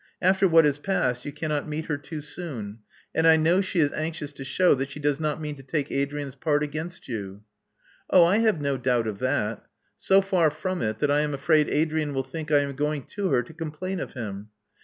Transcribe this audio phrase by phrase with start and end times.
[0.19, 2.79] After what has passed you cannot meet her too soon;
[3.13, 5.91] and I know she is anxious to shew that she does not mean to take
[5.91, 7.43] Adrian's part against you."
[8.09, 9.63] Oh, I have no doubt of that.
[9.99, 13.29] So far from it, that I am afraid Adrian will think I am going to
[13.29, 14.49] her to com plain of him.